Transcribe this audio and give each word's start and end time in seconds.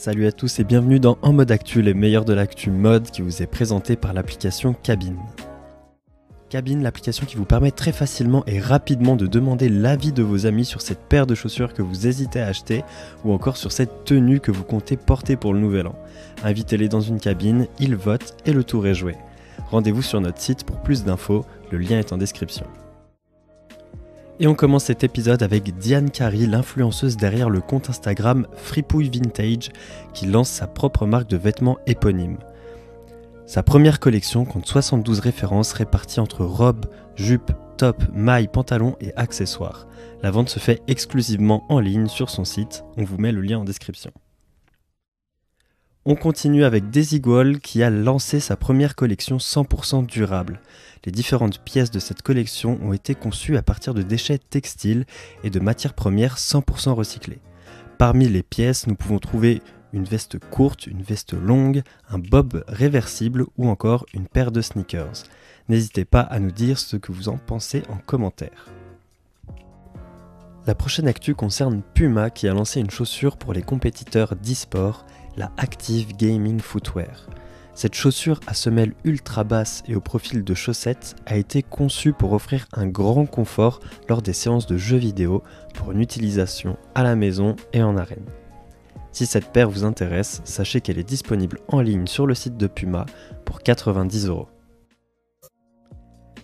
Salut 0.00 0.26
à 0.26 0.32
tous 0.32 0.58
et 0.58 0.64
bienvenue 0.64 0.98
dans 0.98 1.18
En 1.20 1.34
mode 1.34 1.50
actu, 1.50 1.82
les 1.82 1.92
meilleurs 1.92 2.24
de 2.24 2.32
l'actu 2.32 2.70
mode 2.70 3.10
qui 3.10 3.20
vous 3.20 3.42
est 3.42 3.46
présenté 3.46 3.96
par 3.96 4.14
l'application 4.14 4.72
Cabine. 4.72 5.18
Cabine, 6.48 6.82
l'application 6.82 7.26
qui 7.26 7.36
vous 7.36 7.44
permet 7.44 7.70
très 7.70 7.92
facilement 7.92 8.42
et 8.46 8.60
rapidement 8.60 9.14
de 9.14 9.26
demander 9.26 9.68
l'avis 9.68 10.12
de 10.12 10.22
vos 10.22 10.46
amis 10.46 10.64
sur 10.64 10.80
cette 10.80 11.02
paire 11.02 11.26
de 11.26 11.34
chaussures 11.34 11.74
que 11.74 11.82
vous 11.82 12.06
hésitez 12.06 12.40
à 12.40 12.46
acheter 12.46 12.82
ou 13.26 13.34
encore 13.34 13.58
sur 13.58 13.72
cette 13.72 14.06
tenue 14.06 14.40
que 14.40 14.50
vous 14.50 14.64
comptez 14.64 14.96
porter 14.96 15.36
pour 15.36 15.52
le 15.52 15.60
nouvel 15.60 15.86
an. 15.86 15.96
Invitez-les 16.44 16.88
dans 16.88 17.02
une 17.02 17.20
cabine, 17.20 17.66
ils 17.78 17.94
votent 17.94 18.38
et 18.46 18.54
le 18.54 18.64
tour 18.64 18.86
est 18.86 18.94
joué. 18.94 19.16
Rendez-vous 19.70 20.00
sur 20.00 20.22
notre 20.22 20.40
site 20.40 20.64
pour 20.64 20.80
plus 20.80 21.04
d'infos, 21.04 21.44
le 21.70 21.76
lien 21.76 21.98
est 21.98 22.14
en 22.14 22.16
description. 22.16 22.64
Et 24.42 24.46
on 24.46 24.54
commence 24.54 24.84
cet 24.84 25.04
épisode 25.04 25.42
avec 25.42 25.76
Diane 25.76 26.10
Carey, 26.10 26.46
l'influenceuse 26.46 27.18
derrière 27.18 27.50
le 27.50 27.60
compte 27.60 27.90
Instagram 27.90 28.46
Fripouille 28.56 29.10
Vintage, 29.10 29.68
qui 30.14 30.24
lance 30.24 30.48
sa 30.48 30.66
propre 30.66 31.04
marque 31.04 31.28
de 31.28 31.36
vêtements 31.36 31.76
éponyme. 31.86 32.38
Sa 33.44 33.62
première 33.62 34.00
collection 34.00 34.46
compte 34.46 34.66
72 34.66 35.20
références 35.20 35.74
réparties 35.74 36.20
entre 36.20 36.46
robes, 36.46 36.86
jupes, 37.16 37.52
tops, 37.76 38.06
mailles, 38.14 38.48
pantalons 38.48 38.96
et 39.02 39.14
accessoires. 39.14 39.86
La 40.22 40.30
vente 40.30 40.48
se 40.48 40.58
fait 40.58 40.80
exclusivement 40.88 41.66
en 41.68 41.78
ligne 41.78 42.08
sur 42.08 42.30
son 42.30 42.46
site, 42.46 42.82
on 42.96 43.04
vous 43.04 43.18
met 43.18 43.32
le 43.32 43.42
lien 43.42 43.58
en 43.58 43.64
description. 43.64 44.10
On 46.06 46.14
continue 46.14 46.64
avec 46.64 46.88
Desigual 46.88 47.60
qui 47.60 47.82
a 47.82 47.90
lancé 47.90 48.40
sa 48.40 48.56
première 48.56 48.94
collection 48.94 49.36
100% 49.36 50.06
durable. 50.06 50.62
Les 51.04 51.12
différentes 51.12 51.58
pièces 51.62 51.90
de 51.90 51.98
cette 51.98 52.22
collection 52.22 52.78
ont 52.82 52.94
été 52.94 53.14
conçues 53.14 53.58
à 53.58 53.62
partir 53.62 53.92
de 53.92 54.00
déchets 54.00 54.38
textiles 54.38 55.04
et 55.44 55.50
de 55.50 55.60
matières 55.60 55.92
premières 55.92 56.38
100% 56.38 56.92
recyclées. 56.92 57.40
Parmi 57.98 58.28
les 58.28 58.42
pièces, 58.42 58.86
nous 58.86 58.94
pouvons 58.94 59.18
trouver 59.18 59.60
une 59.92 60.04
veste 60.04 60.38
courte, 60.38 60.86
une 60.86 61.02
veste 61.02 61.34
longue, 61.34 61.82
un 62.08 62.18
bob 62.18 62.64
réversible 62.66 63.44
ou 63.58 63.68
encore 63.68 64.06
une 64.14 64.26
paire 64.26 64.52
de 64.52 64.62
sneakers. 64.62 65.24
N'hésitez 65.68 66.06
pas 66.06 66.22
à 66.22 66.40
nous 66.40 66.50
dire 66.50 66.78
ce 66.78 66.96
que 66.96 67.12
vous 67.12 67.28
en 67.28 67.36
pensez 67.36 67.82
en 67.90 67.98
commentaire. 67.98 68.68
La 70.66 70.74
prochaine 70.74 71.08
actu 71.08 71.34
concerne 71.34 71.82
Puma 71.94 72.30
qui 72.30 72.48
a 72.48 72.54
lancé 72.54 72.80
une 72.80 72.90
chaussure 72.90 73.36
pour 73.36 73.52
les 73.52 73.62
compétiteurs 73.62 74.34
d'e-sport 74.36 75.04
la 75.36 75.50
Active 75.56 76.16
Gaming 76.16 76.60
Footwear. 76.60 77.26
Cette 77.74 77.94
chaussure 77.94 78.40
à 78.46 78.54
semelle 78.54 78.94
ultra 79.04 79.44
basse 79.44 79.82
et 79.88 79.94
au 79.94 80.00
profil 80.00 80.44
de 80.44 80.54
chaussettes 80.54 81.16
a 81.26 81.36
été 81.36 81.62
conçue 81.62 82.12
pour 82.12 82.32
offrir 82.32 82.66
un 82.72 82.86
grand 82.86 83.26
confort 83.26 83.80
lors 84.08 84.22
des 84.22 84.32
séances 84.32 84.66
de 84.66 84.76
jeux 84.76 84.98
vidéo 84.98 85.42
pour 85.74 85.92
une 85.92 86.00
utilisation 86.00 86.76
à 86.94 87.02
la 87.02 87.16
maison 87.16 87.56
et 87.72 87.82
en 87.82 87.96
arène. 87.96 88.26
Si 89.12 89.26
cette 89.26 89.52
paire 89.52 89.70
vous 89.70 89.84
intéresse, 89.84 90.40
sachez 90.44 90.80
qu'elle 90.80 90.98
est 90.98 91.08
disponible 91.08 91.58
en 91.68 91.80
ligne 91.80 92.06
sur 92.06 92.26
le 92.26 92.34
site 92.34 92.56
de 92.56 92.66
Puma 92.66 93.06
pour 93.44 93.62
90 93.62 94.26
euros. 94.26 94.48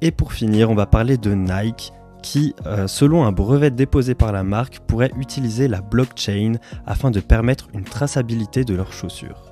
Et 0.00 0.12
pour 0.12 0.32
finir, 0.32 0.70
on 0.70 0.74
va 0.74 0.86
parler 0.86 1.18
de 1.18 1.34
Nike 1.34 1.92
qui, 2.22 2.54
euh, 2.66 2.86
selon 2.86 3.24
un 3.24 3.32
brevet 3.32 3.70
déposé 3.70 4.14
par 4.14 4.32
la 4.32 4.42
marque, 4.42 4.80
pourrait 4.80 5.12
utiliser 5.16 5.68
la 5.68 5.80
blockchain 5.80 6.54
afin 6.86 7.10
de 7.10 7.20
permettre 7.20 7.68
une 7.74 7.84
traçabilité 7.84 8.64
de 8.64 8.74
leurs 8.74 8.92
chaussures. 8.92 9.48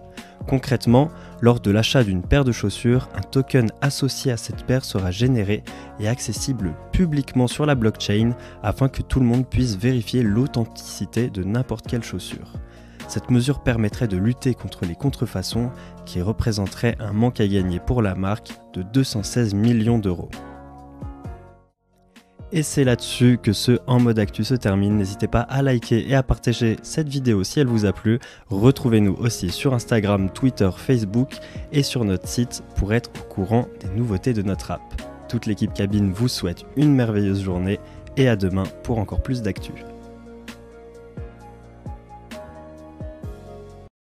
Concrètement, 0.46 1.10
lors 1.40 1.58
de 1.58 1.70
l'achat 1.72 2.04
d'une 2.04 2.22
paire 2.22 2.44
de 2.44 2.52
chaussures, 2.52 3.08
un 3.16 3.20
token 3.20 3.70
associé 3.80 4.30
à 4.30 4.36
cette 4.36 4.64
paire 4.64 4.84
sera 4.84 5.10
généré 5.10 5.64
et 5.98 6.08
accessible 6.08 6.74
publiquement 6.92 7.48
sur 7.48 7.66
la 7.66 7.74
blockchain 7.74 8.30
afin 8.62 8.88
que 8.88 9.02
tout 9.02 9.18
le 9.18 9.26
monde 9.26 9.46
puisse 9.46 9.76
vérifier 9.76 10.22
l'authenticité 10.22 11.30
de 11.30 11.42
n'importe 11.42 11.86
quelle 11.88 12.04
chaussure. 12.04 12.52
Cette 13.08 13.30
mesure 13.30 13.62
permettrait 13.62 14.08
de 14.08 14.16
lutter 14.16 14.54
contre 14.54 14.84
les 14.84 14.94
contrefaçons 14.94 15.70
qui 16.04 16.22
représenteraient 16.22 16.96
un 17.00 17.12
manque 17.12 17.40
à 17.40 17.46
gagner 17.46 17.80
pour 17.80 18.02
la 18.02 18.14
marque 18.14 18.50
de 18.72 18.82
216 18.82 19.54
millions 19.54 19.98
d'euros. 19.98 20.30
Et 22.52 22.62
c'est 22.62 22.84
là-dessus 22.84 23.38
que 23.42 23.52
ce 23.52 23.78
En 23.86 23.98
mode 23.98 24.18
actu 24.18 24.44
se 24.44 24.54
termine. 24.54 24.96
N'hésitez 24.96 25.26
pas 25.26 25.40
à 25.40 25.62
liker 25.62 26.08
et 26.08 26.14
à 26.14 26.22
partager 26.22 26.76
cette 26.82 27.08
vidéo 27.08 27.42
si 27.42 27.60
elle 27.60 27.66
vous 27.66 27.86
a 27.86 27.92
plu. 27.92 28.20
Retrouvez-nous 28.50 29.14
aussi 29.14 29.50
sur 29.50 29.74
Instagram, 29.74 30.30
Twitter, 30.30 30.70
Facebook 30.76 31.30
et 31.72 31.82
sur 31.82 32.04
notre 32.04 32.28
site 32.28 32.62
pour 32.76 32.94
être 32.94 33.10
au 33.20 33.24
courant 33.34 33.66
des 33.80 33.88
nouveautés 33.88 34.32
de 34.32 34.42
notre 34.42 34.70
app. 34.70 34.80
Toute 35.28 35.46
l'équipe 35.46 35.74
cabine 35.74 36.12
vous 36.12 36.28
souhaite 36.28 36.64
une 36.76 36.94
merveilleuse 36.94 37.42
journée 37.42 37.80
et 38.16 38.28
à 38.28 38.36
demain 38.36 38.64
pour 38.84 38.98
encore 38.98 39.22
plus 39.22 39.42
d'actu. 39.42 39.72